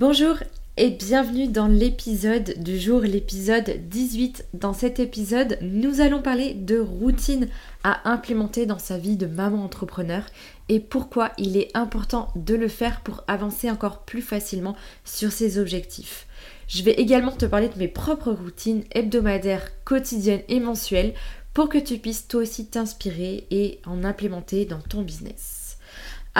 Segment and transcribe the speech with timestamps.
[0.00, 0.36] Bonjour
[0.76, 4.46] et bienvenue dans l'épisode du jour, l'épisode 18.
[4.54, 7.48] Dans cet épisode, nous allons parler de routine
[7.82, 10.22] à implémenter dans sa vie de maman entrepreneur
[10.68, 15.58] et pourquoi il est important de le faire pour avancer encore plus facilement sur ses
[15.58, 16.28] objectifs.
[16.68, 21.14] Je vais également te parler de mes propres routines hebdomadaires, quotidiennes et mensuelles
[21.52, 25.57] pour que tu puisses toi aussi t'inspirer et en implémenter dans ton business.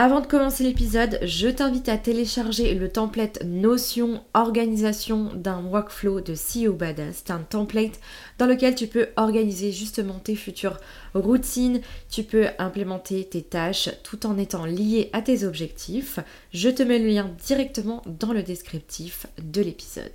[0.00, 6.34] Avant de commencer l'épisode, je t'invite à télécharger le template Notion organisation d'un workflow de
[6.34, 7.24] CEO Badass.
[7.27, 7.98] C'est un template
[8.38, 10.78] dans lequel tu peux organiser justement tes futures
[11.14, 16.20] routines, tu peux implémenter tes tâches tout en étant lié à tes objectifs.
[16.52, 20.12] Je te mets le lien directement dans le descriptif de l'épisode.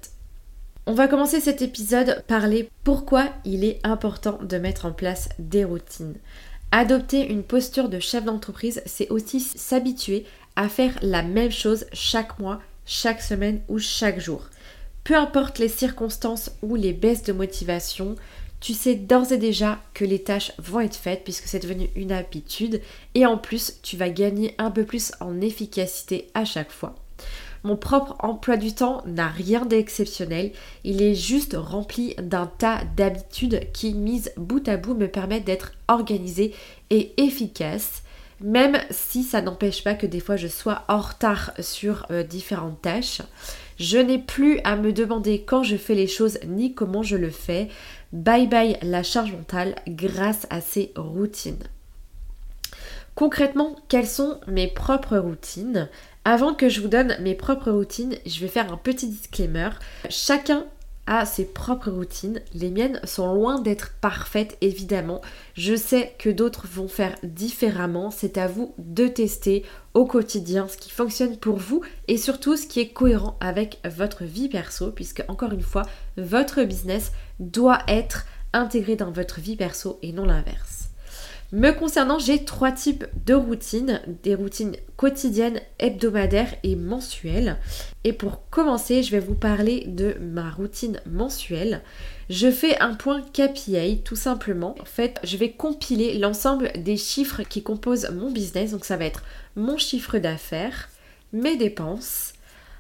[0.86, 5.30] On va commencer cet épisode par les pourquoi il est important de mettre en place
[5.40, 6.16] des routines.
[6.76, 12.40] Adopter une posture de chef d'entreprise, c'est aussi s'habituer à faire la même chose chaque
[12.40, 14.50] mois, chaque semaine ou chaque jour.
[15.04, 18.16] Peu importe les circonstances ou les baisses de motivation,
[18.60, 22.12] tu sais d'ores et déjà que les tâches vont être faites puisque c'est devenu une
[22.12, 22.82] habitude
[23.14, 26.96] et en plus tu vas gagner un peu plus en efficacité à chaque fois.
[27.64, 30.52] Mon propre emploi du temps n'a rien d'exceptionnel,
[30.84, 35.72] il est juste rempli d'un tas d'habitudes qui, mises bout à bout, me permettent d'être
[35.88, 36.54] organisée
[36.90, 38.04] et efficace,
[38.42, 42.82] même si ça n'empêche pas que des fois je sois en retard sur euh, différentes
[42.82, 43.22] tâches.
[43.80, 47.30] Je n'ai plus à me demander quand je fais les choses ni comment je le
[47.30, 47.70] fais.
[48.12, 51.64] Bye bye la charge mentale grâce à ces routines.
[53.16, 55.88] Concrètement, quelles sont mes propres routines?
[56.26, 59.70] Avant que je vous donne mes propres routines, je vais faire un petit disclaimer.
[60.10, 60.66] Chacun
[61.06, 62.40] a ses propres routines.
[62.54, 65.22] Les miennes sont loin d'être parfaites, évidemment.
[65.56, 68.10] Je sais que d'autres vont faire différemment.
[68.10, 72.68] C'est à vous de tester au quotidien ce qui fonctionne pour vous et surtout ce
[72.68, 75.84] qui est cohérent avec votre vie perso, puisque encore une fois,
[76.16, 80.83] votre business doit être intégré dans votre vie perso et non l'inverse.
[81.54, 87.60] Me concernant, j'ai trois types de routines, des routines quotidiennes, hebdomadaires et mensuelles.
[88.04, 91.84] Et pour commencer, je vais vous parler de ma routine mensuelle.
[92.28, 94.74] Je fais un point KPI tout simplement.
[94.82, 98.72] En fait, je vais compiler l'ensemble des chiffres qui composent mon business.
[98.72, 99.22] Donc ça va être
[99.56, 100.90] mon chiffre d'affaires,
[101.34, 102.34] mes dépenses,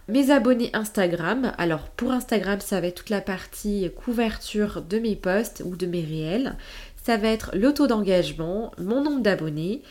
[0.08, 1.54] mes abonnés Instagram.
[1.60, 5.86] Alors pour Instagram, ça va être toute la partie couverture de mes posts ou de
[5.86, 6.58] mes réels
[7.04, 9.82] ça va être le taux d'engagement, mon nombre d'abonnés.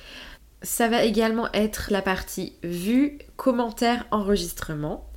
[0.63, 5.12] Ça va également être la partie vue, commentaires, enregistrement.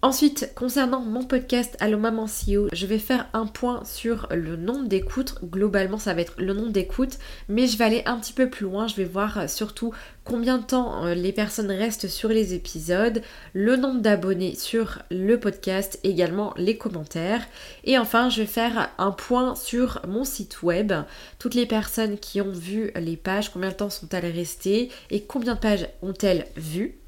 [0.00, 4.86] Ensuite, concernant mon podcast Allo Maman CEO, je vais faire un point sur le nombre
[4.86, 5.34] d'écoutes.
[5.42, 8.62] Globalement, ça va être le nombre d'écoutes, mais je vais aller un petit peu plus
[8.62, 8.86] loin.
[8.86, 9.92] Je vais voir surtout
[10.22, 13.22] combien de temps euh, les personnes restent sur les épisodes,
[13.54, 17.44] le nombre d'abonnés sur le podcast, également les commentaires.
[17.82, 20.92] Et enfin, je vais faire un point sur mon site web,
[21.40, 25.56] toutes les personnes qui ont vu les pages, combien de temps sont-elles restées et combien
[25.56, 27.00] de pages ont-elles vues?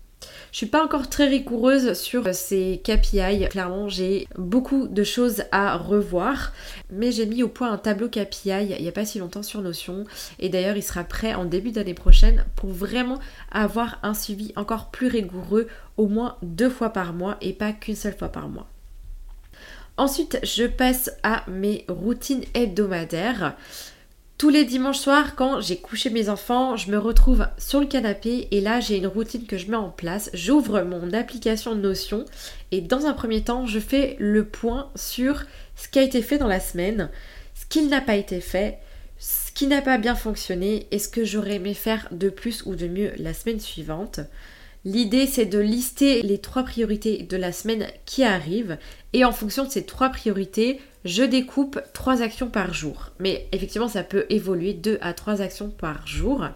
[0.53, 3.49] Je suis pas encore très rigoureuse sur ces KPI.
[3.49, 6.53] Clairement, j'ai beaucoup de choses à revoir,
[6.91, 9.63] mais j'ai mis au point un tableau KPI il n'y a pas si longtemps sur
[9.63, 10.05] Notion
[10.39, 13.19] et d'ailleurs, il sera prêt en début d'année prochaine pour vraiment
[13.51, 17.97] avoir un suivi encore plus rigoureux, au moins deux fois par mois et pas qu'une
[17.97, 18.69] seule fois par mois.
[19.97, 23.55] Ensuite, je passe à mes routines hebdomadaires.
[24.41, 28.49] Tous les dimanches soirs, quand j'ai couché mes enfants, je me retrouve sur le canapé
[28.51, 30.31] et là j'ai une routine que je mets en place.
[30.33, 32.25] J'ouvre mon application Notion
[32.73, 35.45] et dans un premier temps, je fais le point sur
[35.77, 37.11] ce qui a été fait dans la semaine,
[37.55, 38.79] ce qui n'a pas été fait,
[39.19, 42.77] ce qui n'a pas bien fonctionné et ce que j'aurais aimé faire de plus ou
[42.77, 44.21] de mieux la semaine suivante.
[44.85, 48.79] L'idée, c'est de lister les trois priorités de la semaine qui arrive
[49.13, 53.11] et en fonction de ces trois priorités, je découpe trois actions par jour.
[53.19, 56.47] Mais effectivement, ça peut évoluer deux à trois actions par jour.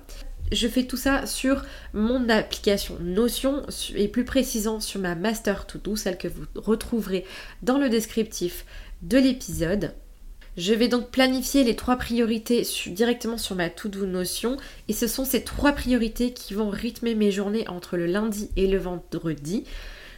[0.52, 3.62] Je fais tout ça sur mon application Notion
[3.94, 7.26] et plus précisément sur ma Master To Do, celle que vous retrouverez
[7.62, 8.64] dans le descriptif
[9.02, 9.92] de l'épisode.
[10.56, 14.56] Je vais donc planifier les trois priorités directement sur ma to-do notion
[14.88, 18.68] et ce sont ces trois priorités qui vont rythmer mes journées entre le lundi et
[18.68, 19.64] le vendredi.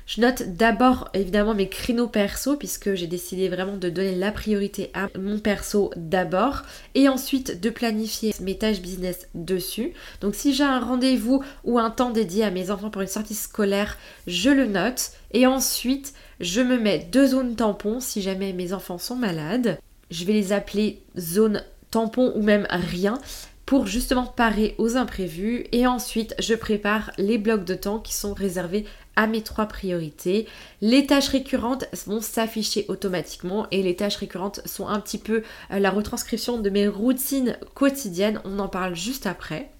[0.06, 4.90] Je note d'abord évidemment mes créneaux perso puisque j'ai décidé vraiment de donner la priorité
[4.94, 6.62] à mon perso d'abord
[6.94, 9.94] et ensuite de planifier mes tâches business dessus.
[10.20, 13.34] Donc si j'ai un rendez-vous ou un temps dédié à mes enfants pour une sortie
[13.34, 13.96] scolaire,
[14.28, 18.98] je le note et ensuite je me mets deux zones tampons si jamais mes enfants
[18.98, 19.78] sont malades
[20.10, 23.18] je vais les appeler zone tampon ou même rien
[23.66, 28.32] pour justement parer aux imprévus et ensuite je prépare les blocs de temps qui sont
[28.32, 28.86] réservés
[29.16, 30.46] à mes trois priorités.
[30.80, 35.42] Les tâches récurrentes vont s'afficher automatiquement et les tâches récurrentes sont un petit peu
[35.72, 39.70] euh, la retranscription de mes routines quotidiennes, on en parle juste après.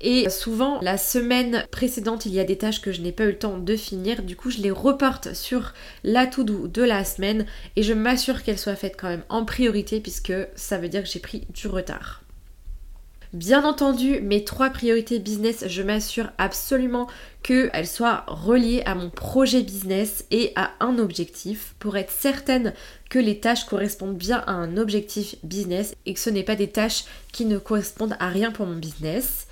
[0.00, 3.28] Et souvent, la semaine précédente, il y a des tâches que je n'ai pas eu
[3.28, 4.22] le temps de finir.
[4.22, 5.74] Du coup, je les reporte sur
[6.04, 10.00] la to-do de la semaine et je m'assure qu'elles soient faites quand même en priorité
[10.00, 12.22] puisque ça veut dire que j'ai pris du retard.
[13.34, 17.08] Bien entendu, mes trois priorités business, je m'assure absolument
[17.42, 22.72] qu'elles soient reliées à mon projet business et à un objectif pour être certaine
[23.10, 26.70] que les tâches correspondent bien à un objectif business et que ce n'est pas des
[26.70, 29.47] tâches qui ne correspondent à rien pour mon business.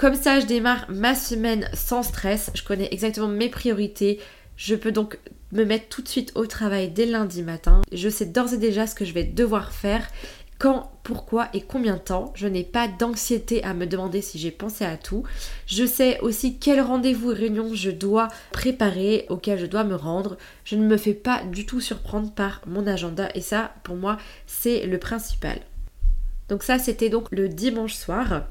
[0.00, 2.50] Comme ça, je démarre ma semaine sans stress.
[2.54, 4.18] Je connais exactement mes priorités.
[4.56, 5.18] Je peux donc
[5.52, 7.82] me mettre tout de suite au travail dès lundi matin.
[7.92, 10.08] Je sais d'ores et déjà ce que je vais devoir faire,
[10.58, 12.32] quand, pourquoi et combien de temps.
[12.34, 15.22] Je n'ai pas d'anxiété à me demander si j'ai pensé à tout.
[15.66, 20.38] Je sais aussi quel rendez-vous et réunion je dois préparer, auquel je dois me rendre.
[20.64, 24.16] Je ne me fais pas du tout surprendre par mon agenda et ça, pour moi,
[24.46, 25.60] c'est le principal.
[26.48, 28.44] Donc ça, c'était donc le dimanche soir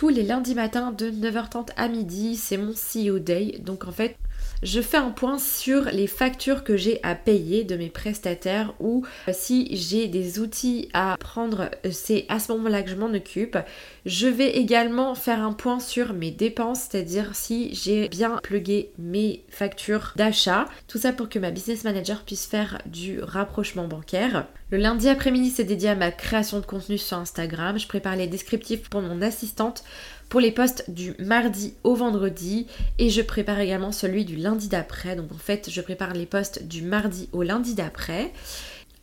[0.00, 3.58] tous les lundis matins de 9h30 à midi, c'est mon CEO Day.
[3.58, 4.16] Donc en fait,
[4.62, 9.06] je fais un point sur les factures que j'ai à payer de mes prestataires ou
[9.28, 13.12] euh, si j'ai des outils à prendre, euh, c'est à ce moment-là que je m'en
[13.12, 13.56] occupe.
[14.04, 19.44] Je vais également faire un point sur mes dépenses, c'est-à-dire si j'ai bien plugué mes
[19.48, 20.66] factures d'achat.
[20.88, 24.46] Tout ça pour que ma business manager puisse faire du rapprochement bancaire.
[24.70, 27.78] Le lundi après-midi, c'est dédié à ma création de contenu sur Instagram.
[27.78, 29.82] Je prépare les descriptifs pour mon assistante
[30.30, 32.68] pour les posts du mardi au vendredi
[32.98, 35.16] et je prépare également celui du lundi d'après.
[35.16, 38.32] Donc en fait, je prépare les posts du mardi au lundi d'après.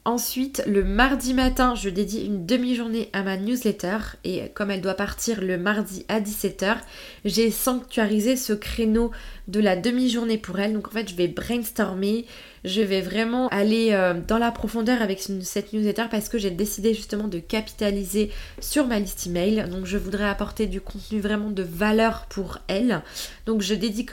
[0.07, 4.93] Ensuite, le mardi matin, je dédie une demi-journée à ma newsletter et comme elle doit
[4.93, 6.77] partir le mardi à 17h,
[7.25, 9.11] j'ai sanctuarisé ce créneau
[9.49, 10.71] de la demi-journée pour elle.
[10.71, 12.25] Donc en fait, je vais brainstormer,
[12.63, 16.93] je vais vraiment aller euh, dans la profondeur avec cette newsletter parce que j'ai décidé
[16.93, 19.67] justement de capitaliser sur ma liste email.
[19.69, 23.01] Donc je voudrais apporter du contenu vraiment de valeur pour elle.
[23.45, 24.05] Donc je dédie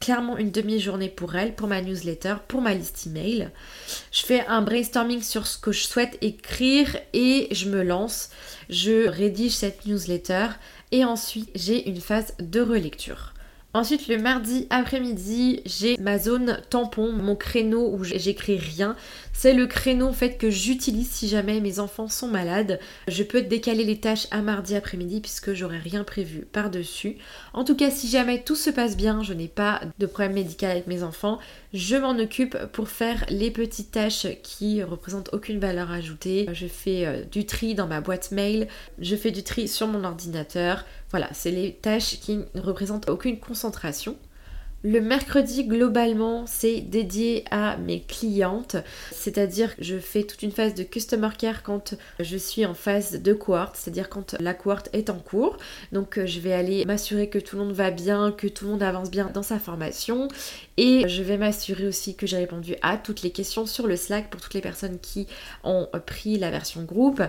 [0.00, 3.50] clairement une demi-journée pour elle, pour ma newsletter, pour ma liste email.
[4.12, 8.30] Je fais un brainstorming sur ce que je souhaite écrire et je me lance.
[8.70, 10.48] Je rédige cette newsletter
[10.90, 13.34] et ensuite j'ai une phase de relecture.
[13.74, 18.96] Ensuite, le mardi après-midi, j'ai ma zone tampon, mon créneau où j'écris rien.
[19.34, 22.80] C'est le créneau fait que j'utilise si jamais mes enfants sont malades.
[23.06, 27.18] Je peux décaler les tâches à mardi après-midi puisque j'aurai rien prévu par-dessus.
[27.52, 30.70] En tout cas, si jamais tout se passe bien, je n'ai pas de problème médical
[30.70, 31.38] avec mes enfants,
[31.74, 36.48] je m'en occupe pour faire les petites tâches qui représentent aucune valeur ajoutée.
[36.52, 38.66] Je fais euh, du tri dans ma boîte mail,
[38.98, 40.84] je fais du tri sur mon ordinateur.
[41.10, 44.16] Voilà, c'est les tâches qui ne représentent aucune concentration.
[44.84, 48.76] Le mercredi, globalement, c'est dédié à mes clientes,
[49.10, 53.20] c'est-à-dire que je fais toute une phase de customer care quand je suis en phase
[53.20, 55.56] de cohorte, c'est-à-dire quand la cohorte est en cours.
[55.90, 58.70] Donc, euh, je vais aller m'assurer que tout le monde va bien, que tout le
[58.70, 60.28] monde avance bien dans sa formation
[60.76, 64.30] et je vais m'assurer aussi que j'ai répondu à toutes les questions sur le Slack
[64.30, 65.26] pour toutes les personnes qui
[65.64, 67.20] ont pris la version groupe.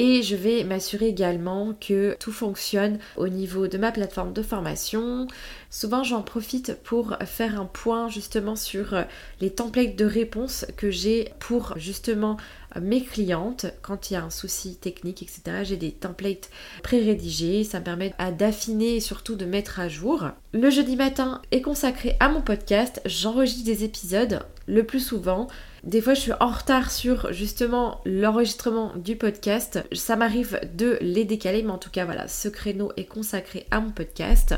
[0.00, 5.26] Et je vais m'assurer également que tout fonctionne au niveau de ma plateforme de formation.
[5.70, 8.94] Souvent j'en profite pour faire un point justement sur
[9.40, 12.36] les templates de réponses que j'ai pour justement
[12.80, 15.64] mes clientes quand il y a un souci technique, etc.
[15.64, 16.48] J'ai des templates
[16.84, 20.28] pré-rédigés, ça me permet d'affiner et surtout de mettre à jour.
[20.52, 25.48] Le jeudi matin est consacré à mon podcast, j'enregistre des épisodes le plus souvent
[25.84, 29.84] Des fois, je suis en retard sur justement l'enregistrement du podcast.
[29.92, 33.80] Ça m'arrive de les décaler, mais en tout cas, voilà, ce créneau est consacré à
[33.80, 34.54] mon podcast.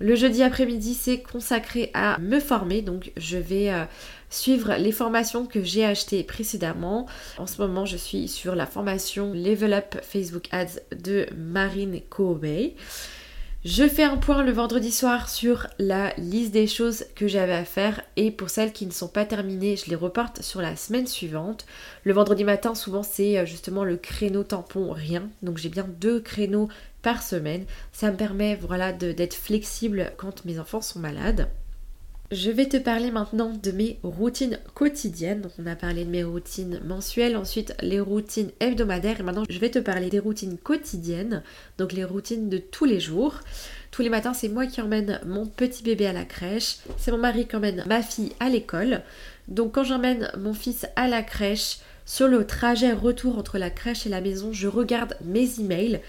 [0.00, 3.84] Le jeudi après-midi, c'est consacré à me former, donc je vais euh,
[4.30, 7.06] suivre les formations que j'ai achetées précédemment.
[7.38, 12.46] En ce moment, je suis sur la formation Level Up Facebook Ads de Marine Kobe.
[13.70, 17.66] Je fais un point le vendredi soir sur la liste des choses que j'avais à
[17.66, 21.06] faire et pour celles qui ne sont pas terminées, je les reporte sur la semaine
[21.06, 21.66] suivante.
[22.04, 25.28] Le vendredi matin, souvent, c'est euh, justement le créneau tampon rien.
[25.42, 26.70] Donc j'ai bien deux créneaux
[27.02, 27.66] par semaine.
[27.92, 31.50] Ça me permet voilà, d'être flexible quand mes enfants sont malades.
[32.30, 35.40] Je vais te parler maintenant de mes routines quotidiennes.
[35.40, 39.58] Donc on a parlé de mes routines mensuelles, ensuite les routines hebdomadaires et maintenant je
[39.58, 41.42] vais te parler des routines quotidiennes,
[41.78, 43.40] donc les routines de tous les jours.
[43.90, 47.16] Tous les matins, c'est moi qui emmène mon petit bébé à la crèche, c'est mon
[47.16, 49.00] mari qui emmène ma fille à l'école.
[49.48, 54.04] Donc quand j'emmène mon fils à la crèche, sur le trajet retour entre la crèche
[54.04, 56.00] et la maison, je regarde mes emails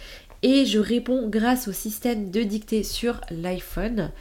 [0.43, 4.11] et je réponds grâce au système de dictée sur l'iPhone.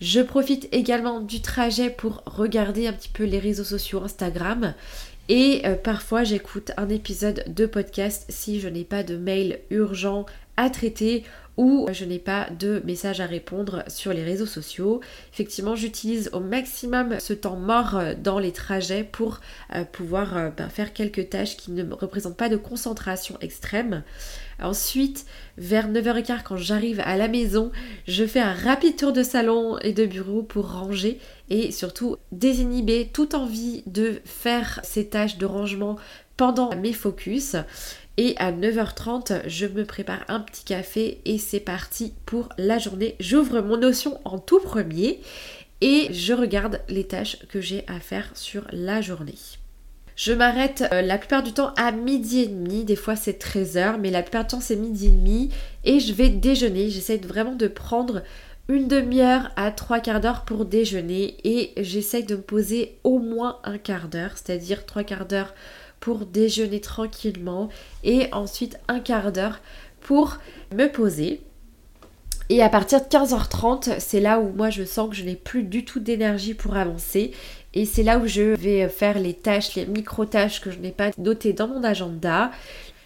[0.00, 4.74] Je profite également du trajet pour regarder un petit peu les réseaux sociaux Instagram.
[5.28, 10.24] Et euh, parfois j'écoute un épisode de podcast si je n'ai pas de mail urgent
[10.56, 11.24] à traiter
[11.58, 15.00] ou je n'ai pas de message à répondre sur les réseaux sociaux.
[15.32, 19.40] Effectivement, j'utilise au maximum ce temps mort euh, dans les trajets pour
[19.74, 24.04] euh, pouvoir ben, faire quelques tâches qui ne représentent pas de concentration extrême.
[24.60, 27.70] Ensuite, vers 9h15 quand j'arrive à la maison,
[28.06, 33.10] je fais un rapide tour de salon et de bureau pour ranger et surtout désinhiber
[33.12, 35.96] toute envie de faire ces tâches de rangement
[36.36, 37.56] pendant mes focus.
[38.20, 43.14] Et à 9h30, je me prépare un petit café et c'est parti pour la journée.
[43.20, 45.20] J'ouvre mon notion en tout premier
[45.80, 49.36] et je regarde les tâches que j'ai à faire sur la journée.
[50.16, 54.00] Je m'arrête euh, la plupart du temps à midi et demi, des fois c'est 13h,
[54.00, 55.50] mais la plupart du temps c'est midi et demi
[55.84, 56.90] et je vais déjeuner.
[56.90, 58.24] J'essaie vraiment de prendre
[58.66, 63.60] une demi-heure à trois quarts d'heure pour déjeuner et j'essaie de me poser au moins
[63.62, 65.54] un quart d'heure, c'est-à-dire trois quarts d'heure
[66.00, 67.68] pour déjeuner tranquillement
[68.04, 69.60] et ensuite un quart d'heure
[70.00, 70.38] pour
[70.74, 71.40] me poser.
[72.50, 75.64] Et à partir de 15h30, c'est là où moi je sens que je n'ai plus
[75.64, 77.32] du tout d'énergie pour avancer
[77.74, 81.10] et c'est là où je vais faire les tâches, les micro-tâches que je n'ai pas
[81.18, 82.50] notées dans mon agenda.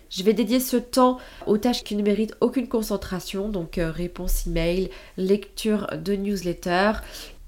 [0.09, 4.47] Je vais dédier ce temps aux tâches qui ne méritent aucune concentration, donc euh, réponse
[4.47, 6.93] email, lecture de newsletter.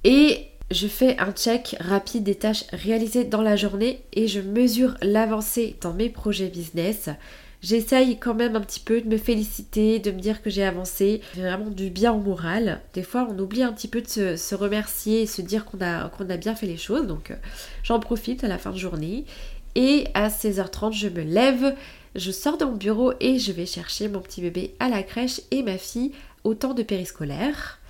[0.03, 4.97] Et je fais un check rapide des tâches réalisées dans la journée et je mesure
[5.03, 7.11] l'avancée dans mes projets business.
[7.65, 11.23] J'essaye quand même un petit peu de me féliciter, de me dire que j'ai avancé.
[11.35, 12.83] J'ai vraiment du bien au moral.
[12.93, 16.37] Des fois, on oublie un petit peu de se, remercier et se dire qu'on a,
[16.37, 17.07] bien fait les choses.
[17.07, 17.37] Donc, euh,
[17.83, 19.25] j'en profite à la fin de journée.
[19.77, 21.75] Et à 16h30, je me lève,
[22.15, 25.41] je sors de mon bureau et je vais chercher mon petit bébé à la crèche
[25.51, 26.13] et ma fille
[26.45, 27.81] au temps de périscolaire.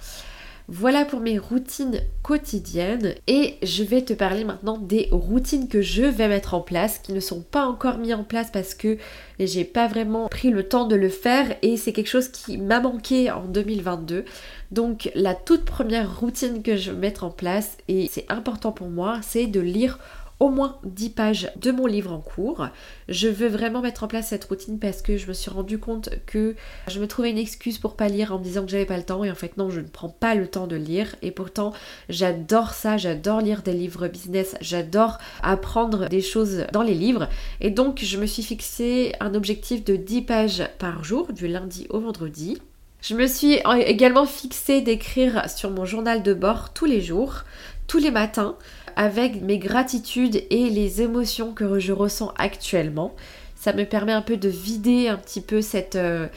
[0.67, 6.05] Voilà pour mes routines quotidiennes et je vais te parler maintenant des routines que je
[6.05, 8.97] vais mettre en place qui ne sont pas encore mis en place parce que
[9.39, 12.81] j'ai pas vraiment pris le temps de le faire et c'est quelque chose qui m'a
[12.81, 14.25] manqué en 2022.
[14.71, 18.89] Donc la toute première routine que je vais mettre en place et c'est important pour
[18.89, 19.99] moi, c'est de lire
[20.41, 22.69] au moins 10 pages de mon livre en cours.
[23.09, 26.11] Je veux vraiment mettre en place cette routine parce que je me suis rendu compte
[26.27, 26.55] que
[26.89, 29.05] je me trouvais une excuse pour pas lire en me disant que j'avais pas le
[29.05, 29.25] temps.
[29.25, 31.15] Et en fait non, je ne prends pas le temps de lire.
[31.23, 31.73] Et pourtant
[32.09, 37.29] j'adore ça, j'adore lire des livres business, j'adore apprendre des choses dans les livres.
[37.61, 41.87] Et donc je me suis fixé un objectif de 10 pages par jour du lundi
[41.91, 42.59] au vendredi.
[43.07, 47.45] Je me suis également fixé d'écrire sur mon journal de bord tous les jours,
[47.87, 48.57] tous les matins,
[48.97, 53.15] avec mes gratitudes et les émotions que je ressens actuellement.
[53.57, 56.29] Ça me permet un peu de vider un petit peu cette, euh,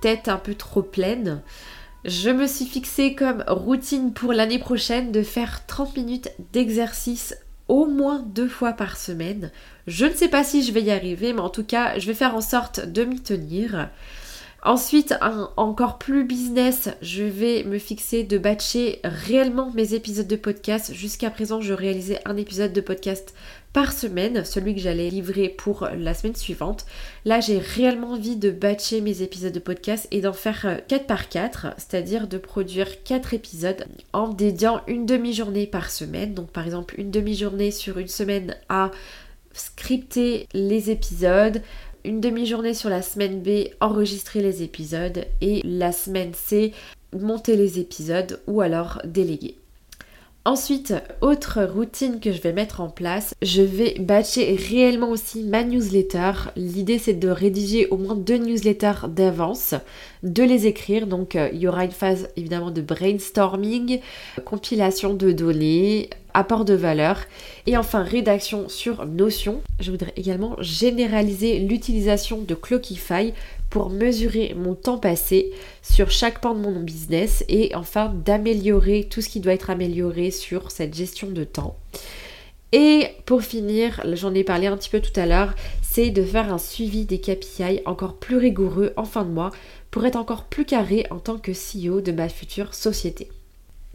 [0.00, 1.42] tête un peu trop pleine.
[2.04, 7.36] Je me suis fixé comme routine pour l'année prochaine de faire 30 minutes d'exercice
[7.66, 9.50] au moins deux fois par semaine.
[9.86, 12.14] Je ne sais pas si je vais y arriver, mais en tout cas, je vais
[12.14, 13.90] faire en sorte de m'y tenir.
[14.68, 15.14] Ensuite,
[15.56, 20.92] encore plus business, je vais me fixer de batcher réellement mes épisodes de podcast.
[20.92, 23.34] Jusqu'à présent, je réalisais un épisode de podcast
[23.72, 26.84] par semaine, celui que j'allais livrer pour la semaine suivante.
[27.24, 31.30] Là, j'ai réellement envie de batcher mes épisodes de podcast et d'en faire 4 par
[31.30, 36.34] 4, c'est-à-dire de produire 4 épisodes en dédiant une demi-journée par semaine.
[36.34, 38.90] Donc par exemple, une demi-journée sur une semaine à
[39.54, 41.62] scripter les épisodes,
[42.04, 46.72] une demi-journée sur la semaine B, enregistrer les épisodes et la semaine C,
[47.12, 49.56] monter les épisodes ou alors déléguer.
[50.48, 55.62] Ensuite, autre routine que je vais mettre en place, je vais batcher réellement aussi ma
[55.62, 56.32] newsletter.
[56.56, 59.74] L'idée c'est de rédiger au moins deux newsletters d'avance,
[60.22, 61.06] de les écrire.
[61.06, 64.00] Donc euh, il y aura une phase évidemment de brainstorming,
[64.46, 67.18] compilation de données, apport de valeur
[67.66, 69.60] et enfin rédaction sur Notion.
[69.80, 73.34] Je voudrais également généraliser l'utilisation de Clockify
[73.70, 79.20] pour mesurer mon temps passé sur chaque pan de mon business et enfin d'améliorer tout
[79.20, 81.76] ce qui doit être amélioré sur cette gestion de temps.
[82.72, 86.52] Et pour finir, j'en ai parlé un petit peu tout à l'heure, c'est de faire
[86.52, 89.50] un suivi des KPI encore plus rigoureux en fin de mois
[89.90, 93.28] pour être encore plus carré en tant que CEO de ma future société.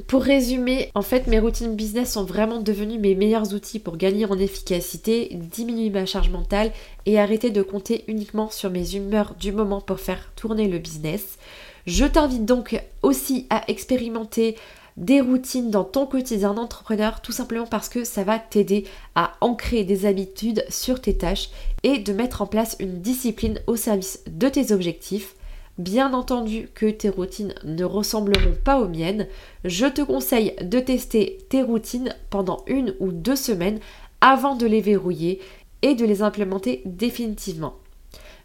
[0.07, 4.25] Pour résumer, en fait, mes routines business sont vraiment devenues mes meilleurs outils pour gagner
[4.25, 6.71] en efficacité, diminuer ma charge mentale
[7.05, 11.37] et arrêter de compter uniquement sur mes humeurs du moment pour faire tourner le business.
[11.85, 14.55] Je t'invite donc aussi à expérimenter
[14.97, 19.83] des routines dans ton quotidien d'entrepreneur tout simplement parce que ça va t'aider à ancrer
[19.83, 21.49] des habitudes sur tes tâches
[21.83, 25.35] et de mettre en place une discipline au service de tes objectifs.
[25.79, 29.27] Bien entendu que tes routines ne ressembleront pas aux miennes,
[29.65, 33.79] je te conseille de tester tes routines pendant une ou deux semaines
[34.21, 35.41] avant de les verrouiller
[35.81, 37.73] et de les implémenter définitivement.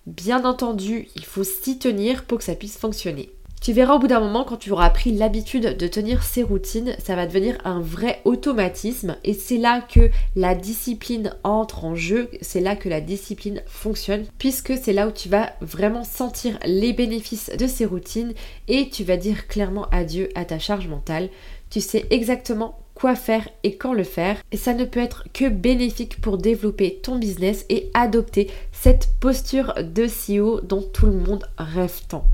[0.07, 3.31] Bien entendu, il faut s'y tenir pour que ça puisse fonctionner.
[3.61, 6.95] Tu verras au bout d'un moment, quand tu auras pris l'habitude de tenir ces routines,
[7.03, 12.31] ça va devenir un vrai automatisme et c'est là que la discipline entre en jeu,
[12.41, 16.93] c'est là que la discipline fonctionne, puisque c'est là où tu vas vraiment sentir les
[16.93, 18.33] bénéfices de ces routines
[18.69, 21.29] et tu vas dire clairement adieu à ta charge mentale.
[21.69, 24.37] Tu sais exactement quoi faire et quand le faire.
[24.53, 29.75] Et ça ne peut être que bénéfique pour développer ton business et adopter cette posture
[29.83, 32.25] de CEO dont tout le monde rêve tant.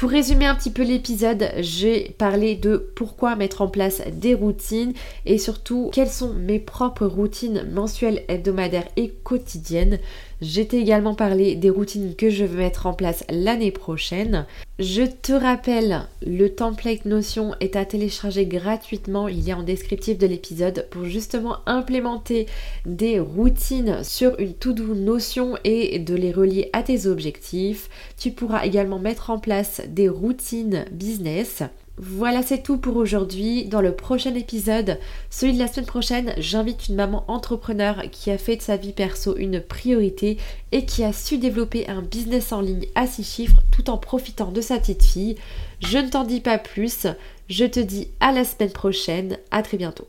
[0.00, 4.94] Pour résumer un petit peu l'épisode, j'ai parlé de pourquoi mettre en place des routines
[5.26, 9.98] et surtout quelles sont mes propres routines mensuelles, hebdomadaires et quotidiennes.
[10.40, 14.46] J'ai également parlé des routines que je veux mettre en place l'année prochaine.
[14.80, 19.28] Je te rappelle, le template Notion est à télécharger gratuitement.
[19.28, 22.46] Il a en descriptif de l'épisode pour justement implémenter
[22.86, 27.90] des routines sur une to-do Notion et de les relier à tes objectifs.
[28.16, 31.62] Tu pourras également mettre en place des routines business.
[32.02, 33.66] Voilà, c'est tout pour aujourd'hui.
[33.66, 34.98] Dans le prochain épisode,
[35.28, 38.94] celui de la semaine prochaine, j'invite une maman entrepreneur qui a fait de sa vie
[38.94, 40.38] perso une priorité
[40.72, 44.50] et qui a su développer un business en ligne à six chiffres tout en profitant
[44.50, 45.36] de sa petite fille.
[45.80, 47.06] Je ne t'en dis pas plus.
[47.50, 49.36] Je te dis à la semaine prochaine.
[49.50, 50.08] À très bientôt.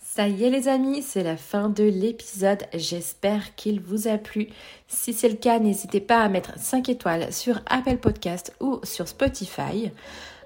[0.00, 2.64] Ça y est les amis, c'est la fin de l'épisode.
[2.74, 4.48] J'espère qu'il vous a plu.
[4.88, 9.06] Si c'est le cas, n'hésitez pas à mettre 5 étoiles sur Apple Podcast ou sur
[9.06, 9.92] Spotify.